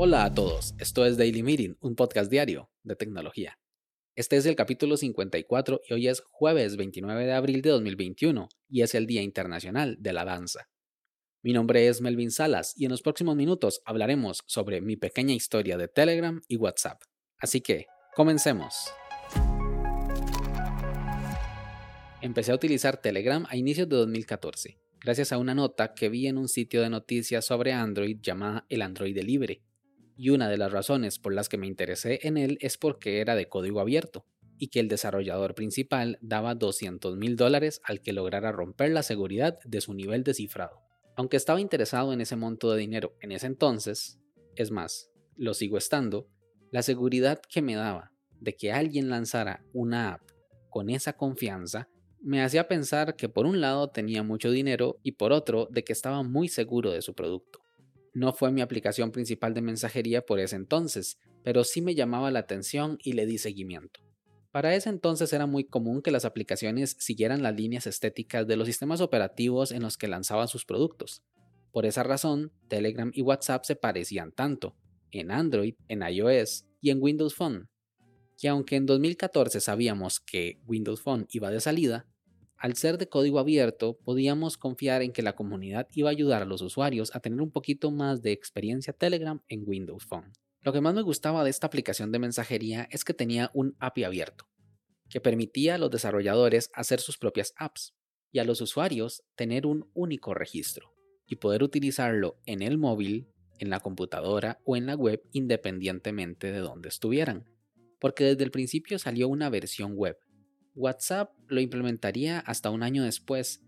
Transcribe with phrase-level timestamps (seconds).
[0.00, 3.58] Hola a todos, esto es Daily Meeting, un podcast diario de tecnología.
[4.14, 8.82] Este es el capítulo 54 y hoy es jueves 29 de abril de 2021 y
[8.82, 10.68] es el Día Internacional de la Danza.
[11.42, 15.76] Mi nombre es Melvin Salas y en los próximos minutos hablaremos sobre mi pequeña historia
[15.76, 17.02] de Telegram y WhatsApp.
[17.38, 18.74] Así que, comencemos.
[22.20, 26.36] Empecé a utilizar Telegram a inicios de 2014, gracias a una nota que vi en
[26.36, 29.62] un sitio de noticias sobre Android llamada El Android Libre
[30.18, 33.34] y una de las razones por las que me interesé en él es porque era
[33.34, 34.26] de código abierto
[34.58, 39.58] y que el desarrollador principal daba 200 mil dólares al que lograra romper la seguridad
[39.64, 40.82] de su nivel de cifrado.
[41.16, 44.20] Aunque estaba interesado en ese monto de dinero en ese entonces,
[44.56, 46.28] es más, lo sigo estando,
[46.70, 50.22] la seguridad que me daba de que alguien lanzara una app
[50.68, 51.88] con esa confianza
[52.20, 55.92] me hacía pensar que por un lado tenía mucho dinero y por otro de que
[55.92, 57.60] estaba muy seguro de su producto.
[58.14, 62.40] No fue mi aplicación principal de mensajería por ese entonces, pero sí me llamaba la
[62.40, 64.00] atención y le di seguimiento.
[64.50, 68.66] Para ese entonces era muy común que las aplicaciones siguieran las líneas estéticas de los
[68.66, 71.22] sistemas operativos en los que lanzaban sus productos.
[71.70, 74.74] Por esa razón, Telegram y WhatsApp se parecían tanto,
[75.10, 77.68] en Android, en iOS y en Windows Phone,
[78.38, 82.06] que aunque en 2014 sabíamos que Windows Phone iba de salida,
[82.58, 86.46] al ser de código abierto, podíamos confiar en que la comunidad iba a ayudar a
[86.46, 90.32] los usuarios a tener un poquito más de experiencia Telegram en Windows Phone.
[90.62, 94.02] Lo que más me gustaba de esta aplicación de mensajería es que tenía un API
[94.02, 94.48] abierto,
[95.08, 97.94] que permitía a los desarrolladores hacer sus propias apps
[98.32, 100.92] y a los usuarios tener un único registro
[101.26, 103.28] y poder utilizarlo en el móvil,
[103.60, 107.48] en la computadora o en la web independientemente de donde estuvieran,
[108.00, 110.18] porque desde el principio salió una versión web
[110.78, 113.62] WhatsApp lo implementaría hasta un año después,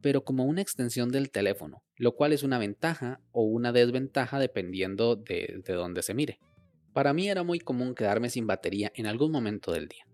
[0.00, 5.16] pero como una extensión del teléfono, lo cual es una ventaja o una desventaja dependiendo
[5.16, 6.40] de, de dónde se mire.
[6.92, 10.06] Para mí era muy común quedarme sin batería en algún momento del día.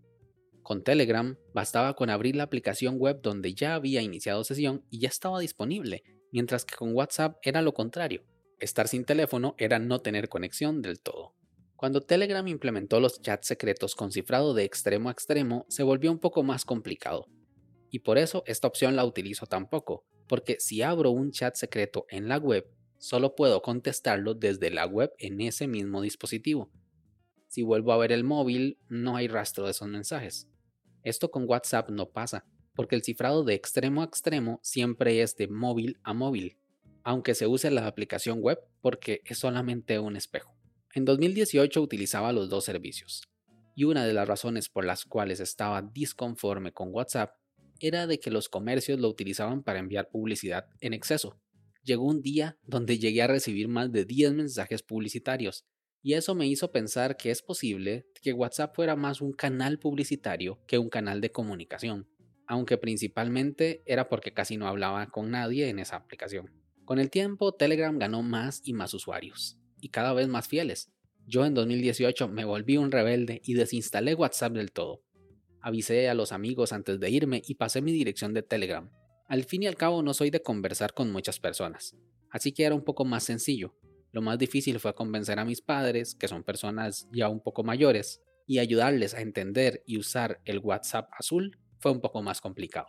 [0.63, 5.09] Con Telegram bastaba con abrir la aplicación web donde ya había iniciado sesión y ya
[5.09, 8.25] estaba disponible, mientras que con WhatsApp era lo contrario.
[8.59, 11.35] Estar sin teléfono era no tener conexión del todo.
[11.85, 16.19] Cuando Telegram implementó los chats secretos con cifrado de extremo a extremo, se volvió un
[16.19, 17.27] poco más complicado.
[17.91, 22.27] Y por eso esta opción la utilizo tampoco, porque si abro un chat secreto en
[22.27, 26.71] la web, solo puedo contestarlo desde la web en ese mismo dispositivo.
[27.49, 30.49] Si vuelvo a ver el móvil, no hay rastro de esos mensajes.
[31.03, 35.49] Esto con WhatsApp no pasa, porque el cifrado de extremo a extremo siempre es de
[35.49, 36.57] móvil a móvil,
[37.03, 40.54] aunque se use la aplicación web porque es solamente un espejo.
[40.97, 43.23] En 2018 utilizaba los dos servicios,
[43.75, 47.35] y una de las razones por las cuales estaba disconforme con WhatsApp
[47.81, 51.41] era de que los comercios lo utilizaban para enviar publicidad en exceso.
[51.83, 55.65] Llegó un día donde llegué a recibir más de 10 mensajes publicitarios,
[56.01, 60.61] y eso me hizo pensar que es posible que WhatsApp fuera más un canal publicitario
[60.69, 62.09] que un canal de comunicación,
[62.47, 66.53] aunque principalmente era porque casi no hablaba con nadie en esa aplicación.
[66.85, 70.91] Con el tiempo, Telegram ganó más y más usuarios, y cada vez más fieles.
[71.27, 75.03] Yo en 2018 me volví un rebelde y desinstalé WhatsApp del todo.
[75.61, 78.91] Avisé a los amigos antes de irme y pasé mi dirección de Telegram.
[79.29, 81.95] Al fin y al cabo no soy de conversar con muchas personas,
[82.31, 83.77] así que era un poco más sencillo.
[84.11, 88.23] Lo más difícil fue convencer a mis padres, que son personas ya un poco mayores,
[88.47, 92.89] y ayudarles a entender y usar el WhatsApp azul fue un poco más complicado.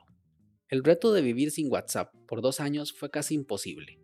[0.69, 3.99] El reto de vivir sin WhatsApp por dos años fue casi imposible.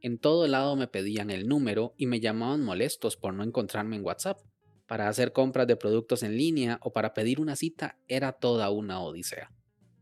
[0.00, 4.04] En todo lado me pedían el número y me llamaban molestos por no encontrarme en
[4.04, 4.38] WhatsApp.
[4.86, 9.00] Para hacer compras de productos en línea o para pedir una cita era toda una
[9.00, 9.50] odisea.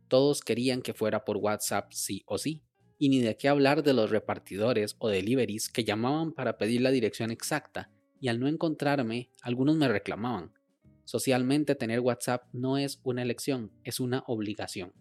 [0.09, 2.63] Todos querían que fuera por WhatsApp sí o sí.
[2.99, 6.91] Y ni de qué hablar de los repartidores o deliveries que llamaban para pedir la
[6.91, 7.91] dirección exacta
[8.21, 10.53] y al no encontrarme, algunos me reclamaban.
[11.05, 14.93] Socialmente tener WhatsApp no es una elección, es una obligación.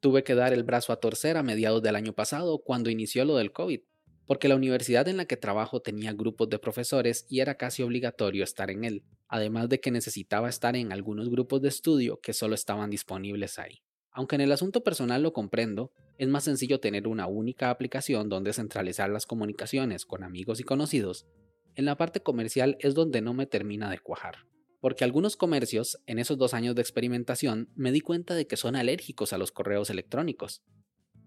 [0.00, 3.36] Tuve que dar el brazo a torcer a mediados del año pasado cuando inició lo
[3.36, 3.80] del COVID
[4.26, 8.44] porque la universidad en la que trabajo tenía grupos de profesores y era casi obligatorio
[8.44, 12.54] estar en él, además de que necesitaba estar en algunos grupos de estudio que solo
[12.54, 13.82] estaban disponibles ahí.
[14.12, 18.52] Aunque en el asunto personal lo comprendo, es más sencillo tener una única aplicación donde
[18.52, 21.26] centralizar las comunicaciones con amigos y conocidos,
[21.74, 24.36] en la parte comercial es donde no me termina de cuajar.
[24.80, 28.76] Porque algunos comercios, en esos dos años de experimentación, me di cuenta de que son
[28.76, 30.62] alérgicos a los correos electrónicos,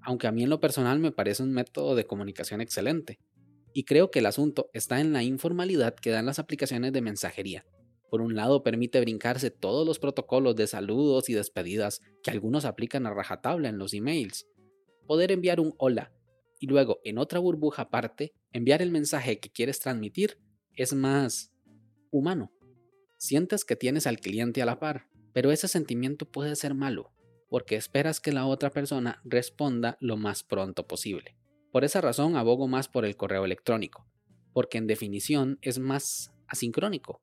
[0.06, 3.19] aunque a mí en lo personal me parece un método de comunicación excelente.
[3.74, 7.66] Y creo que el asunto está en la informalidad que dan las aplicaciones de mensajería.
[8.10, 13.07] Por un lado permite brincarse todos los protocolos de saludos y despedidas que algunos aplican
[13.07, 14.48] a rajatabla en los emails.
[15.07, 16.13] Poder enviar un hola
[16.60, 20.38] y luego en otra burbuja aparte enviar el mensaje que quieres transmitir
[20.74, 21.51] es más
[22.12, 22.54] humano.
[23.18, 27.12] Sientes que tienes al cliente a la par, pero ese sentimiento puede ser malo,
[27.50, 31.38] porque esperas que la otra persona responda lo más pronto posible.
[31.72, 34.08] Por esa razón abogo más por el correo electrónico,
[34.54, 37.22] porque en definición es más asincrónico.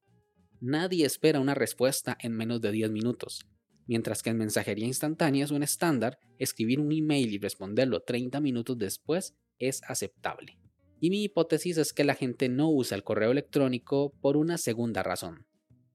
[0.60, 3.46] Nadie espera una respuesta en menos de 10 minutos,
[3.86, 8.78] mientras que en mensajería instantánea es un estándar, escribir un email y responderlo 30 minutos
[8.78, 10.58] después es aceptable.
[11.00, 15.02] Y mi hipótesis es que la gente no usa el correo electrónico por una segunda
[15.02, 15.46] razón,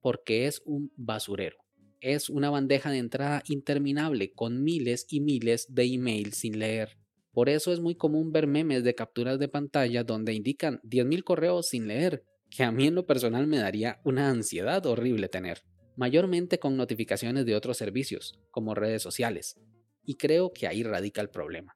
[0.01, 1.66] porque es un basurero.
[1.99, 6.97] Es una bandeja de entrada interminable con miles y miles de emails sin leer.
[7.31, 11.69] Por eso es muy común ver memes de capturas de pantalla donde indican 10.000 correos
[11.69, 15.63] sin leer, que a mí en lo personal me daría una ansiedad horrible tener,
[15.95, 19.55] mayormente con notificaciones de otros servicios, como redes sociales.
[20.03, 21.75] Y creo que ahí radica el problema.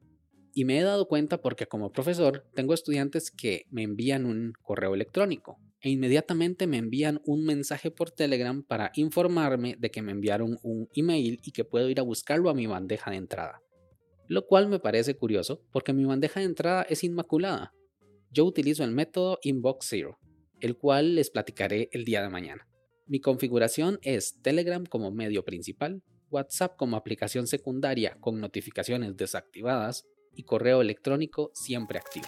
[0.53, 4.93] Y me he dado cuenta porque como profesor tengo estudiantes que me envían un correo
[4.93, 10.59] electrónico e inmediatamente me envían un mensaje por Telegram para informarme de que me enviaron
[10.63, 13.61] un email y que puedo ir a buscarlo a mi bandeja de entrada.
[14.27, 17.73] Lo cual me parece curioso porque mi bandeja de entrada es inmaculada.
[18.31, 20.19] Yo utilizo el método Inbox Zero,
[20.59, 22.67] el cual les platicaré el día de mañana.
[23.07, 30.05] Mi configuración es Telegram como medio principal, WhatsApp como aplicación secundaria con notificaciones desactivadas,
[30.35, 32.27] y correo electrónico siempre activo.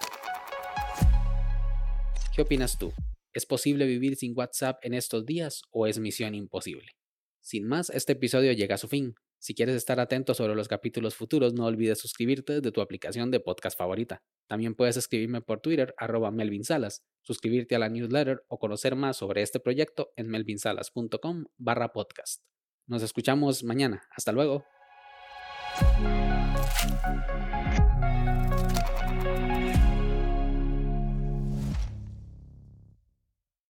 [2.34, 2.92] ¿Qué opinas tú?
[3.34, 6.92] ¿Es posible vivir sin WhatsApp en estos días o es misión imposible?
[7.40, 9.16] Sin más, este episodio llega a su fin.
[9.40, 13.40] Si quieres estar atento sobre los capítulos futuros, no olvides suscribirte desde tu aplicación de
[13.40, 14.22] podcast favorita.
[14.46, 19.16] También puedes escribirme por Twitter, arroba Melvin Salas, suscribirte a la newsletter o conocer más
[19.16, 22.40] sobre este proyecto en melvinsalas.com barra podcast.
[22.86, 24.04] Nos escuchamos mañana.
[24.16, 24.64] Hasta luego.